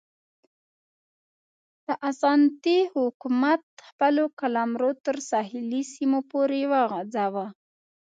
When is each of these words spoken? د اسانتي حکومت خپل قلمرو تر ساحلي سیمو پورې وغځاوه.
د 1.87 1.87
اسانتي 2.09 2.79
حکومت 2.93 3.63
خپل 3.87 4.15
قلمرو 4.39 4.91
تر 5.05 5.17
ساحلي 5.29 5.81
سیمو 5.93 6.19
پورې 6.31 6.61
وغځاوه. 6.71 7.45